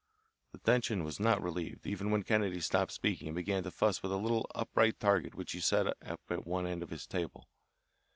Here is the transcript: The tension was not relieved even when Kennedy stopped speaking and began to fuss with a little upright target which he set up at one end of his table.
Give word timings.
The 0.53 0.57
tension 0.57 1.03
was 1.03 1.19
not 1.19 1.43
relieved 1.43 1.85
even 1.85 2.09
when 2.09 2.23
Kennedy 2.23 2.59
stopped 2.59 2.91
speaking 2.91 3.27
and 3.27 3.35
began 3.35 3.61
to 3.61 3.69
fuss 3.69 4.01
with 4.01 4.11
a 4.11 4.17
little 4.17 4.49
upright 4.55 4.99
target 4.99 5.35
which 5.35 5.51
he 5.51 5.59
set 5.59 5.85
up 5.85 6.21
at 6.27 6.47
one 6.47 6.65
end 6.65 6.81
of 6.81 6.89
his 6.89 7.05
table. 7.05 7.47